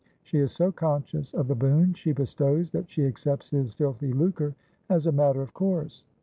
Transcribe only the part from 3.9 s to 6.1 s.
lucre as a matter of course.'